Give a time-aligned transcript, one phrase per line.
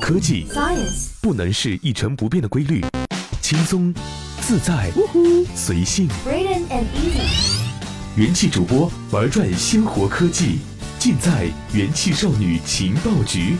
[0.00, 2.84] 科技 Science 不能是一成不变的规律，
[3.40, 3.92] 轻松、
[4.40, 4.90] 自在、
[5.54, 6.08] 随性。
[6.26, 7.60] Braden and Easy
[8.16, 10.60] 元气主播玩转鲜活科技，
[10.98, 13.56] 尽在元气少女情报局。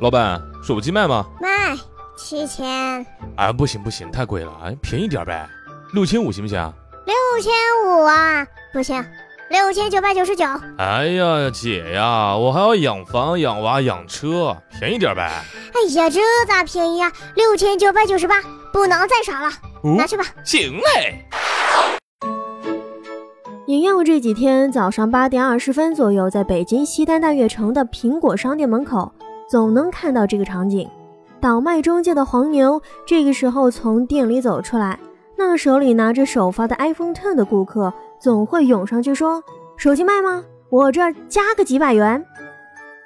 [0.00, 1.26] 老板，手机卖吗？
[1.40, 1.76] 卖
[2.16, 3.04] 七千，
[3.36, 5.48] 啊，不行不行，太贵了，哎，便宜点呗，
[5.92, 6.72] 六千五行不行啊？
[7.06, 7.52] 六千
[7.84, 9.04] 五啊，不行，
[9.50, 10.44] 六千九百九十九。
[10.76, 15.42] 哎呀，姐呀，我还要养房、养娃、养车，便宜点呗。
[15.72, 17.10] 哎呀，这咋便宜啊？
[17.34, 18.34] 六千九百九十八，
[18.72, 19.48] 不能再少了，
[19.82, 20.24] 哦拿去吧。
[20.44, 21.24] 行嘞。
[23.66, 29.10] 莹莹这几天早上八点二十分左右，在北京西单大悦城的苹果商店门口，
[29.50, 30.88] 总能看到这个场景。
[31.40, 34.98] 倒卖中介的黄牛这个时候从店里走出来，
[35.36, 39.42] 那手里拿着首发的 iPhone Ten 的顾客总会涌上去说
[39.76, 40.44] ：“手机卖吗？
[40.70, 42.24] 我这儿加个几百元。”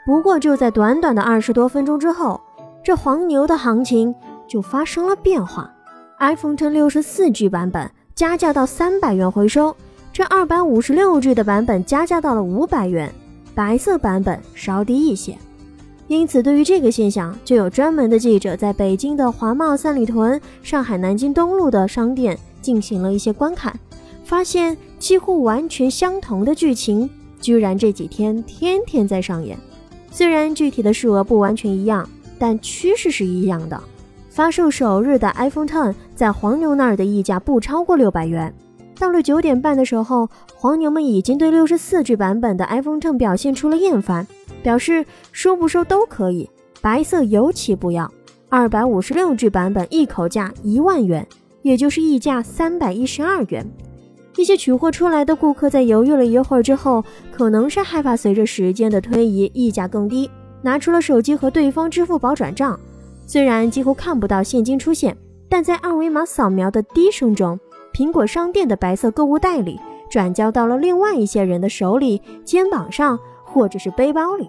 [0.06, 2.40] 不过就在短短的二十多分钟之后，
[2.82, 4.14] 这黄牛的行情
[4.48, 5.72] 就发生了变化。
[6.18, 9.74] iPhone Ten 六十四 G 版本加价到三百元回收。
[10.12, 13.12] 这二百五十六 G 的版本加价到了五百元，
[13.54, 15.36] 白色版本稍低一些。
[16.08, 23.74] 因此，对于这个现象，就有专门的记者在北京的华贸三里屯、上海南京东路的商店进行了一些观看，
[24.32, 27.06] 发现几乎完全相同的剧情，
[27.38, 29.58] 居然这几天天天在上演。
[30.10, 32.08] 虽然具体的数额不完全一样，
[32.38, 33.78] 但趋势是一样的。
[34.30, 38.54] 发售首日的 iPhone Ten 在黄牛那儿的溢价不超过六百元。
[38.98, 44.26] 到了九点半的时候，黄牛们已经对六十四 G 版本的 iPhone Ten 表现出了厌烦，
[44.62, 46.48] 表示收不收都可以，
[46.80, 48.10] 白色尤其不要。
[48.48, 51.28] 二百五十六 G 版本一口价一万元，
[51.60, 53.70] 也就是溢价三百一十二元。
[54.36, 60.30] 一些取货出来的顾客在犹豫了一会儿之后，可能是害怕随着时间的推移溢价更低，
[60.62, 62.78] 拿出了手机和对方支付宝转账。
[63.26, 65.16] 虽然几乎看不到现金出现，
[65.48, 67.58] 但在二维码扫描的滴声中。
[67.92, 69.78] 苹果商店的白色购物袋里
[70.10, 74.48] 转交到了另外一些人的手里、肩膀上或者是背包里，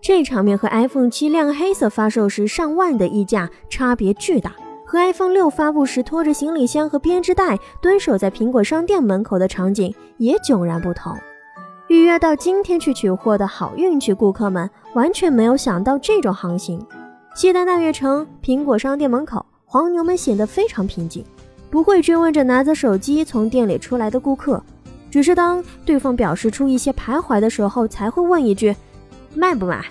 [0.00, 4.54] 这场面和 iPhone 七亮黑色发售时上万的溢价差别巨大，
[4.86, 11.12] 和 iPhone 六发布时拖着行李箱和编织袋蹲守在苹果商店门口的场景也迥然不同。
[11.88, 16.84] 预约到今天去取货的好运气顾客们完全没有想到这种行情。
[17.34, 21.24] 西单大悦城苹果商店门口，黄牛们显得非常平静。
[21.68, 24.62] 不会追问着拿着手机从店里出来的顾客，
[25.10, 28.74] 只是当对方表示出一些徘徊的时候，才会问一句
[29.34, 29.84] ：“卖不卖？”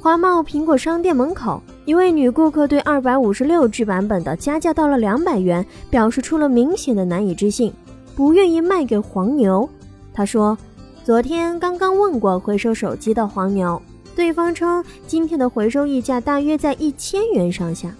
[0.00, 7.72] 华贸苹果商店门口，一位女顾客对二百五十六 G 版本的加价到了两百元，表示出了明显的难以置信，
[8.14, 9.68] 不愿意卖给黄牛。
[10.14, 10.56] 她说
[11.02, 13.82] ：“昨天刚刚问过回收手机的黄牛，
[14.14, 17.92] 对方称今天的回收溢价大约在一千元上下，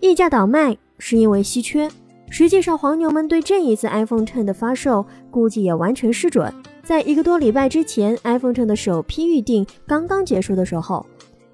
[0.00, 1.90] 溢价倒卖是因为稀缺。”
[2.30, 6.52] 实际上，黄牛们对这一次 iPhone Ten 的发售估计也完全失准。
[6.82, 11.04] 在一个多礼拜之前，iPhone Ten 的首批预定刚刚结束的时候，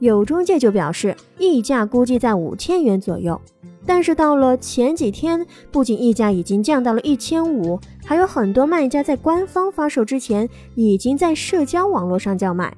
[0.00, 3.40] 有中介就表示溢价估计在五千元左右。
[3.86, 12.76] 但是到了前几天，不仅溢价已经降到了一千五，还有很多卖家在官方发售之前已经在社交网络上叫卖。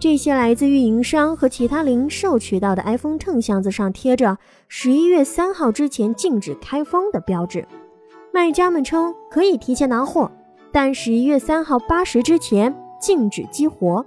[0.00, 7.66] 这些来自运营商和其他零售渠道的 iPhone 秤箱子上贴着十一月三号之前禁止开封的标志，
[8.32, 10.30] 卖家们称可以提前拿货，
[10.70, 14.06] 但十一月三号八时之前禁止激活。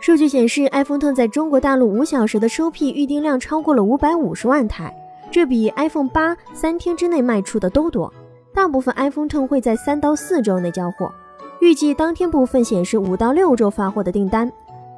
[0.00, 4.90] 数据显示，iPhone Ten 在中国大陆五小时的收批预订量超过了五百五十万台，
[5.30, 8.10] 这比 iPhone 八三天之内卖出的都多。
[8.54, 11.12] 大部分 iPhone Ten 会在三到四周内交货，
[11.60, 14.50] 预计当天部分显示五到六周发货的订单。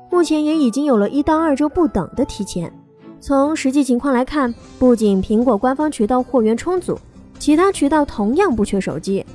[0.09, 2.73] 目前也已经有了一到二周不等的提前。
[3.19, 6.97] 从实际情况来看，不仅苹果官方渠道货源充足，
[7.41, 9.27] 其他渠道同样不缺手机。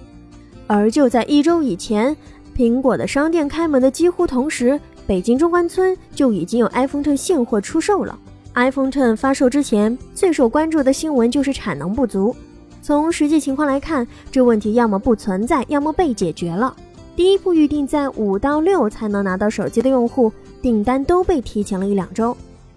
[0.66, 2.16] 而就在一周以前，
[2.56, 8.20] 苹果的商店开门的几乎同时，北京中关村就已经有 iPhone Ten 现货出售了。
[8.54, 12.36] iPhone Ten 发售之前，最受关注的新闻就是产能不足。
[12.82, 16.76] 从实际情况来看，这问题要么不存在，要么被解决了。
[17.16, 20.32] 第一步预定在五到六才能拿到手机的用户。
[20.62, 22.36] 订单都被提前了一两周，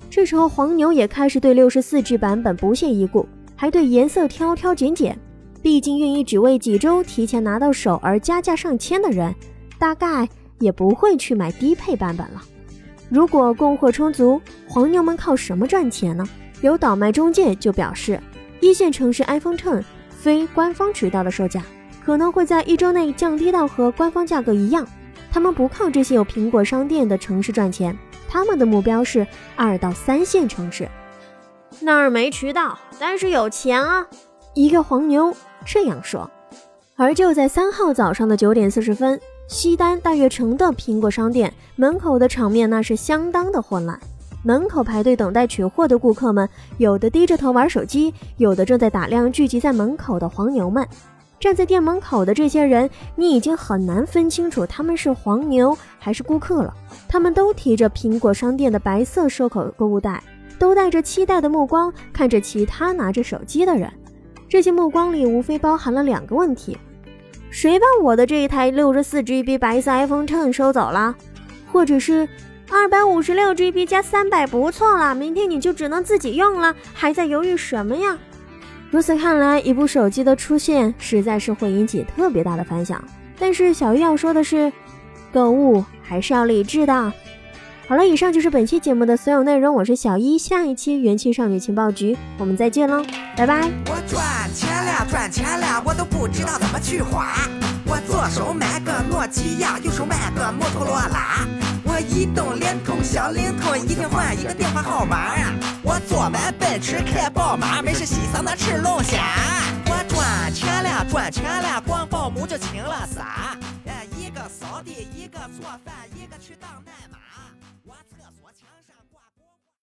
[0.08, 5.18] 这时候黄牛也开始对六十四 G 版本不屑一顾，还对颜色挑挑拣拣。
[5.62, 9.34] 毕竟愿意只为几周提前拿到手而加价上千的人，
[9.78, 10.28] 大概
[10.60, 12.40] 也不会去买低配版本了。
[13.08, 16.24] 如果供货充足，黄牛们靠什么赚钱呢？
[16.60, 18.20] 有倒卖中介就表示，
[18.60, 21.62] 一线城市 iPhone Ten 非官方渠道的售价
[22.04, 24.86] 可能会在一周内降低到和官方价格一样。
[25.32, 27.96] 他们不靠这些有苹果商店的城市赚钱，
[28.28, 30.88] 他们的目标是二到三线城市。
[31.80, 34.06] 那儿没渠道，但是有钱啊！
[34.54, 35.34] 一个黄牛
[35.64, 36.30] 这样说。
[36.96, 39.18] 而就在三号早上的九点四十分，
[39.50, 43.98] 西单大悦城的苹果商店门口的场面那是相当的混乱。
[44.44, 46.48] 门口排队等待取货的顾客们，
[46.78, 50.86] 有的低着头玩手机，有的正在打量聚集在门口的黄牛们。
[51.40, 56.72] 站在店门口的这些人，你已经很难分清楚他们是黄牛还是顾客了。
[57.08, 60.22] 他们都提着苹果商店的白色收口购物袋。
[60.60, 63.92] 都带着期待的目光看着其他拿着手机的人，
[64.48, 66.78] 这些目光里无非包含了两个问题：
[67.50, 71.14] 谁把我的这一台六十四 GB 白色 iPhone Ten 收走了？
[71.72, 72.28] 或者是
[72.70, 78.16] 二百五十六 GB 加三百不错了，明天你就只能自己用了，还在犹豫什么呀？
[78.90, 83.02] 如此看来，一部手机的出现实在是会引起特别大的反响。
[83.38, 84.72] 但是小玉要说的是，
[85.32, 87.12] 购物还是要理智的。
[87.90, 89.74] 好了，以上就是本期节目的所有内容。
[89.74, 93.04] 我是小一，下一期元气少女情报局，我们再见喽，
[93.36, 93.68] 拜拜。
[93.86, 97.34] 我赚钱了，赚钱了，我都不知道怎么去花。
[97.84, 101.44] 我左手买个诺基亚，右手买个摩托罗拉。
[101.82, 105.32] 我移动、联通、小灵通，一天换一个电话号码。
[105.82, 109.18] 我坐满奔驰，开宝马，没事西桑那吃龙虾。